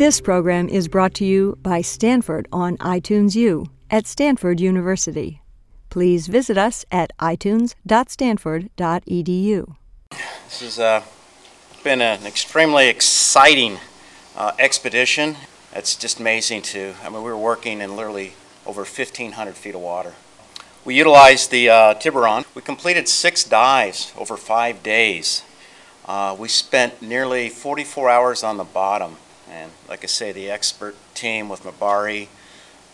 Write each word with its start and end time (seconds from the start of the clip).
This 0.00 0.16
program 0.22 0.70
is 0.70 0.88
brought 0.88 1.12
to 1.16 1.26
you 1.26 1.58
by 1.60 1.82
Stanford 1.82 2.48
on 2.50 2.78
iTunes 2.78 3.34
U 3.34 3.66
at 3.90 4.06
Stanford 4.06 4.58
University. 4.58 5.42
Please 5.90 6.26
visit 6.26 6.56
us 6.56 6.86
at 6.90 7.12
itunes.stanford.edu. 7.18 9.76
This 10.08 10.60
has 10.60 10.78
uh, 10.78 11.02
been 11.84 12.00
an 12.00 12.26
extremely 12.26 12.88
exciting 12.88 13.76
uh, 14.34 14.52
expedition. 14.58 15.36
It's 15.74 15.94
just 15.96 16.18
amazing 16.18 16.62
to, 16.62 16.94
I 17.04 17.10
mean, 17.10 17.22
we 17.22 17.30
were 17.30 17.36
working 17.36 17.82
in 17.82 17.94
literally 17.94 18.32
over 18.64 18.84
1,500 18.84 19.54
feet 19.54 19.74
of 19.74 19.82
water. 19.82 20.14
We 20.82 20.94
utilized 20.94 21.50
the 21.50 21.68
uh, 21.68 21.92
Tiburon. 21.92 22.46
We 22.54 22.62
completed 22.62 23.06
six 23.06 23.44
dives 23.44 24.14
over 24.16 24.38
five 24.38 24.82
days. 24.82 25.42
Uh, 26.06 26.34
we 26.38 26.48
spent 26.48 27.02
nearly 27.02 27.50
44 27.50 28.08
hours 28.08 28.42
on 28.42 28.56
the 28.56 28.64
bottom. 28.64 29.18
And 29.50 29.72
like 29.88 30.04
I 30.04 30.06
say, 30.06 30.30
the 30.32 30.48
expert 30.48 30.94
team 31.14 31.48
with 31.48 31.64
MBARI, 31.64 32.28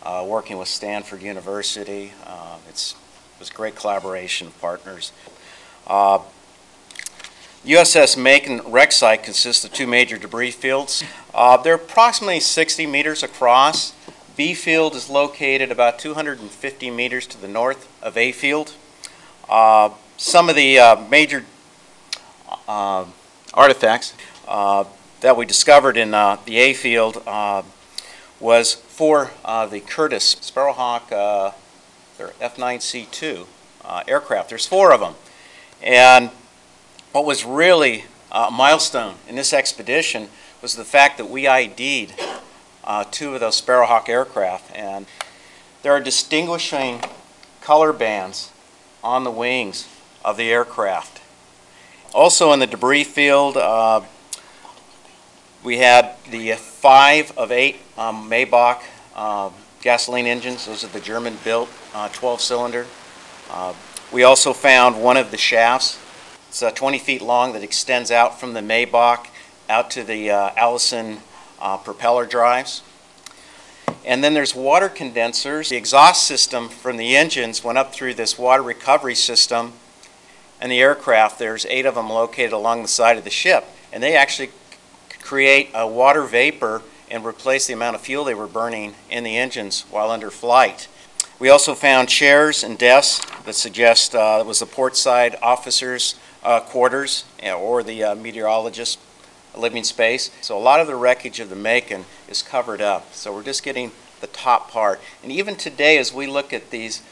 uh, 0.02 0.24
working 0.26 0.56
with 0.56 0.68
Stanford 0.68 1.20
University, 1.20 2.12
uh, 2.24 2.56
it's, 2.68 2.92
it 2.92 3.40
was 3.40 3.50
great 3.50 3.76
collaboration 3.76 4.52
partners. 4.60 5.12
Uh, 5.86 6.20
USS 7.64 8.16
Macon 8.16 8.60
wreck 8.64 8.92
site 8.92 9.22
consists 9.22 9.64
of 9.64 9.72
two 9.72 9.86
major 9.86 10.16
debris 10.16 10.52
fields. 10.52 11.04
Uh, 11.34 11.56
they're 11.58 11.74
approximately 11.74 12.40
60 12.40 12.86
meters 12.86 13.22
across. 13.22 13.92
B 14.36 14.54
field 14.54 14.94
is 14.94 15.10
located 15.10 15.70
about 15.70 15.98
250 15.98 16.90
meters 16.90 17.26
to 17.26 17.40
the 17.40 17.48
north 17.48 17.88
of 18.02 18.16
A 18.16 18.32
field. 18.32 18.74
Uh, 19.48 19.90
some 20.16 20.48
of 20.48 20.56
the 20.56 20.78
uh, 20.78 21.04
major 21.10 21.44
artifacts 22.66 24.14
that 25.26 25.36
we 25.36 25.44
discovered 25.44 25.96
in 25.96 26.14
uh, 26.14 26.38
the 26.44 26.56
A 26.58 26.72
field 26.72 27.20
uh, 27.26 27.60
was 28.38 28.74
for 28.74 29.32
uh, 29.44 29.66
the 29.66 29.80
Curtiss 29.80 30.36
Sparrowhawk, 30.36 31.10
uh, 31.10 31.50
their 32.16 32.28
F9C2 32.40 33.44
uh, 33.84 34.04
aircraft. 34.06 34.50
There's 34.50 34.68
four 34.68 34.92
of 34.92 35.00
them. 35.00 35.14
And 35.82 36.30
what 37.10 37.24
was 37.24 37.44
really 37.44 38.04
a 38.30 38.52
milestone 38.52 39.16
in 39.28 39.34
this 39.34 39.52
expedition 39.52 40.28
was 40.62 40.76
the 40.76 40.84
fact 40.84 41.18
that 41.18 41.28
we 41.28 41.48
ID'd 41.48 42.14
uh, 42.84 43.02
two 43.10 43.34
of 43.34 43.40
those 43.40 43.60
Sparrowhawk 43.60 44.08
aircraft. 44.08 44.76
And 44.76 45.06
there 45.82 45.90
are 45.90 46.00
distinguishing 46.00 47.02
color 47.60 47.92
bands 47.92 48.52
on 49.02 49.24
the 49.24 49.32
wings 49.32 49.88
of 50.24 50.36
the 50.36 50.52
aircraft. 50.52 51.20
Also 52.14 52.52
in 52.52 52.60
the 52.60 52.66
debris 52.68 53.02
field, 53.02 53.56
uh, 53.56 54.02
we 55.66 55.78
had 55.78 56.14
the 56.30 56.52
five 56.52 57.36
of 57.36 57.50
eight 57.50 57.80
um, 57.98 58.30
Maybach 58.30 58.82
uh, 59.16 59.50
gasoline 59.82 60.26
engines. 60.26 60.64
Those 60.66 60.84
are 60.84 60.88
the 60.88 61.00
German-built 61.00 61.68
12-cylinder. 61.92 62.86
Uh, 63.50 63.74
we 64.12 64.22
also 64.22 64.52
found 64.52 65.02
one 65.02 65.16
of 65.16 65.32
the 65.32 65.36
shafts. 65.36 65.98
It's 66.50 66.62
uh, 66.62 66.70
20 66.70 67.00
feet 67.00 67.20
long 67.20 67.52
that 67.54 67.64
extends 67.64 68.12
out 68.12 68.38
from 68.38 68.52
the 68.52 68.60
Maybach 68.60 69.26
out 69.68 69.90
to 69.90 70.04
the 70.04 70.30
uh, 70.30 70.50
Allison 70.56 71.18
uh, 71.58 71.78
propeller 71.78 72.26
drives. 72.26 72.84
And 74.04 74.22
then 74.22 74.34
there's 74.34 74.54
water 74.54 74.88
condensers. 74.88 75.70
The 75.70 75.76
exhaust 75.76 76.28
system 76.28 76.68
from 76.68 76.96
the 76.96 77.16
engines 77.16 77.64
went 77.64 77.76
up 77.76 77.92
through 77.92 78.14
this 78.14 78.38
water 78.38 78.62
recovery 78.62 79.16
system. 79.16 79.72
And 80.60 80.70
the 80.70 80.78
aircraft, 80.78 81.40
there's 81.40 81.66
eight 81.66 81.86
of 81.86 81.96
them 81.96 82.08
located 82.08 82.52
along 82.52 82.82
the 82.82 82.88
side 82.88 83.18
of 83.18 83.24
the 83.24 83.30
ship. 83.30 83.64
And 83.92 84.00
they 84.00 84.14
actually 84.14 84.50
create 85.26 85.68
a 85.74 85.84
water 85.84 86.22
vapor 86.22 86.80
and 87.10 87.26
replace 87.26 87.66
the 87.66 87.72
amount 87.72 87.96
of 87.96 88.00
fuel 88.00 88.24
they 88.24 88.34
were 88.34 88.46
burning 88.46 88.94
in 89.10 89.24
the 89.24 89.36
engines 89.36 89.84
while 89.90 90.08
under 90.08 90.30
flight. 90.30 90.86
We 91.40 91.48
also 91.48 91.74
found 91.74 92.08
chairs 92.08 92.62
and 92.62 92.78
desks 92.78 93.26
that 93.44 93.54
suggest 93.54 94.14
uh, 94.14 94.38
it 94.40 94.46
was 94.46 94.60
the 94.60 94.66
port 94.66 94.96
side 94.96 95.36
officers' 95.42 96.14
uh, 96.44 96.60
quarters 96.60 97.24
or 97.44 97.82
the 97.82 98.04
uh, 98.04 98.14
living 99.56 99.82
space. 99.82 100.30
So 100.40 100.56
a 100.56 100.60
lot 100.60 100.78
of 100.78 100.86
the 100.86 100.94
wreckage 100.94 101.40
of 101.40 101.50
the 101.50 101.56
Macon 101.56 102.04
is 102.28 102.40
covered 102.40 102.80
up. 102.80 103.12
So 103.12 103.34
we're 103.34 103.42
just 103.42 103.64
getting 103.64 103.90
the 104.20 104.28
top 104.28 104.70
part. 104.70 105.00
And 105.24 105.32
even 105.32 105.56
today, 105.56 105.98
as 105.98 106.14
we 106.14 106.28
look 106.28 106.52
at 106.52 106.70
these 106.70 107.02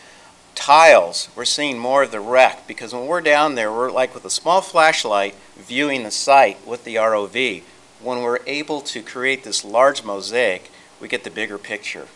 tiles, 0.54 1.30
we're 1.34 1.44
seeing 1.44 1.80
more 1.80 2.04
of 2.04 2.12
the 2.12 2.20
wreck 2.20 2.68
because 2.68 2.94
when 2.94 3.06
we're 3.06 3.20
down 3.20 3.56
there, 3.56 3.72
we're 3.72 3.90
like 3.90 4.14
with 4.14 4.24
a 4.24 4.30
small 4.30 4.60
flashlight 4.60 5.34
viewing 5.56 6.04
the 6.04 6.12
site 6.12 6.64
with 6.64 6.84
the 6.84 6.94
ROV 6.94 7.64
when 8.04 8.20
we're 8.22 8.40
able 8.46 8.80
to 8.82 9.02
create 9.02 9.44
this 9.44 9.64
large 9.64 10.04
mosaic, 10.04 10.70
we 11.00 11.08
get 11.08 11.24
the 11.24 11.30
bigger 11.30 11.58
picture. 11.58 12.06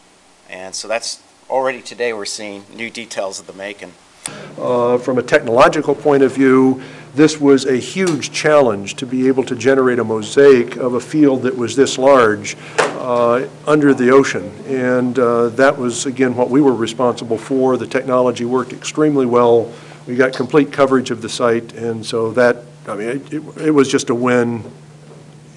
And 0.50 0.74
so 0.74 0.86
that's 0.86 1.22
already 1.48 1.80
today 1.80 2.12
we're 2.12 2.26
seeing 2.26 2.64
new 2.74 2.90
details 2.90 3.40
of 3.40 3.46
the 3.46 3.52
Macon. 3.54 3.92
Uh, 4.58 4.98
From 4.98 5.18
a 5.18 5.22
technological 5.22 5.94
point 5.94 6.22
of 6.22 6.32
view, 6.32 6.82
this 7.14 7.40
was 7.40 7.64
a 7.64 7.76
huge 7.76 8.30
challenge 8.32 8.96
to 8.96 9.06
be 9.06 9.26
able 9.28 9.42
to 9.44 9.56
generate 9.56 9.98
a 9.98 10.04
mosaic 10.04 10.76
of 10.76 10.94
a 10.94 11.00
field 11.00 11.42
that 11.42 11.56
was 11.56 11.74
this 11.74 11.96
large 11.96 12.56
uh, 12.78 13.46
under 13.66 13.94
the 13.94 14.10
ocean. 14.10 14.50
And 14.66 15.18
uh, 15.18 15.48
that 15.50 15.78
was, 15.78 16.04
again, 16.04 16.36
what 16.36 16.50
we 16.50 16.60
were 16.60 16.74
responsible 16.74 17.38
for. 17.38 17.78
The 17.78 17.86
technology 17.86 18.44
worked 18.44 18.74
extremely 18.74 19.24
well. 19.24 19.72
We 20.06 20.16
got 20.16 20.34
complete 20.34 20.70
coverage 20.70 21.10
of 21.10 21.22
the 21.22 21.28
site, 21.28 21.72
and 21.74 22.04
so 22.04 22.30
that, 22.32 22.64
I 22.86 22.94
mean, 22.94 23.08
it- 23.08 23.32
it 23.32 23.42
it 23.68 23.70
was 23.70 23.88
just 23.88 24.10
a 24.10 24.14
win 24.14 24.64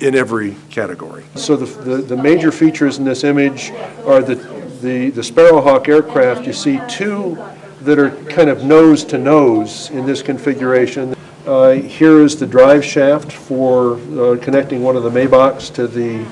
in 0.01 0.16
every 0.16 0.56
category. 0.69 1.23
So 1.35 1.56
the, 1.56 1.66
the, 1.66 1.97
the 1.97 2.17
major 2.17 2.51
features 2.51 2.97
in 2.97 3.06
this 3.06 3.23
image 3.23 3.72
are 4.06 4.22
the, 4.22 4.35
the, 4.81 5.12
the 5.12 5.22
Sparrowhawk 5.22 5.88
aircraft. 5.88 6.45
You 6.45 6.53
see 6.53 6.79
two 6.89 7.38
that 7.81 7.97
are 7.97 8.12
kind 8.25 8.50
of 8.50 8.63
nose 8.63 9.03
to 9.06 9.17
nose 9.17 9.89
in 9.91 10.06
this 10.06 10.22
configuration. 10.22 11.16
Uh, 11.45 11.72
here 11.72 12.23
is 12.23 12.38
the 12.38 12.45
drive 12.45 12.84
shaft 12.85 13.31
for 13.31 13.95
uh, 13.95 14.38
connecting 14.41 14.84
one 14.84 14.95
of 14.95 15.03
the 15.03 15.09
Maybachs 15.09 15.73
to 15.73 15.88
the 15.88 16.25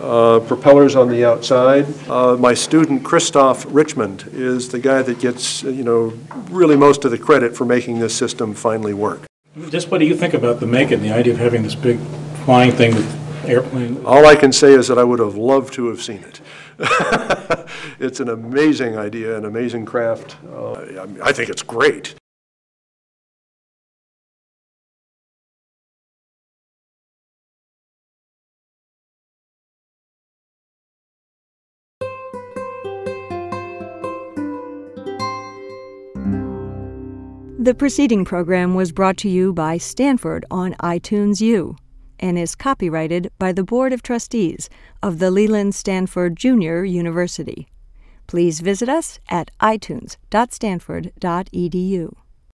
uh, 0.00 0.40
propellers 0.40 0.94
on 0.94 1.08
the 1.08 1.24
outside. 1.24 1.86
Uh, 2.08 2.36
my 2.36 2.52
student 2.54 3.02
Kristof 3.02 3.64
Richmond 3.68 4.28
is 4.32 4.68
the 4.68 4.78
guy 4.78 5.02
that 5.02 5.18
gets, 5.20 5.64
uh, 5.64 5.68
you 5.68 5.84
know, 5.84 6.12
really 6.50 6.76
most 6.76 7.04
of 7.04 7.10
the 7.10 7.18
credit 7.18 7.56
for 7.56 7.64
making 7.64 7.98
this 8.00 8.14
system 8.14 8.54
finally 8.54 8.94
work. 8.94 9.22
Just 9.70 9.90
what 9.90 9.98
do 9.98 10.04
you 10.04 10.14
think 10.14 10.34
about 10.34 10.60
the 10.60 10.66
Macon, 10.66 11.00
the 11.00 11.12
idea 11.12 11.32
of 11.32 11.38
having 11.38 11.62
this 11.62 11.74
big 11.74 11.98
flying 12.44 12.72
thing 12.72 12.94
with 12.94 13.15
airplane? 13.46 14.04
All 14.04 14.26
I 14.26 14.36
can 14.36 14.52
say 14.52 14.72
is 14.72 14.88
that 14.88 14.98
I 14.98 15.04
would 15.04 15.18
have 15.18 15.36
loved 15.36 15.74
to 15.74 15.88
have 15.88 16.02
seen 16.02 16.24
it. 16.24 16.40
It's 17.98 18.20
an 18.20 18.28
amazing 18.28 18.98
idea, 18.98 19.36
an 19.36 19.44
amazing 19.44 19.86
craft. 19.86 20.36
Uh, 20.52 20.72
I 20.72 21.06
mean, 21.06 21.20
I 21.22 21.32
think 21.32 21.48
it's 21.48 21.62
great. 21.62 22.14
The 37.58 37.74
preceding 37.74 38.24
program 38.24 38.74
was 38.74 38.92
brought 38.92 39.16
to 39.18 39.28
you 39.28 39.52
by 39.52 39.78
Stanford 39.78 40.44
on 40.52 40.74
iTunes 40.74 41.40
U 41.40 41.76
and 42.18 42.38
is 42.38 42.54
copyrighted 42.54 43.30
by 43.38 43.52
the 43.52 43.64
Board 43.64 43.92
of 43.92 44.02
Trustees 44.02 44.70
of 45.02 45.18
the 45.18 45.30
Leland 45.30 45.74
Stanford 45.74 46.36
Junior 46.36 46.82
University. 46.84 47.68
Please 48.26 48.60
visit 48.60 48.88
us 48.88 49.18
at 49.28 49.50
itunes.stanford.edu. 49.60 52.16